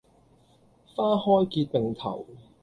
[0.95, 2.25] 花開結並頭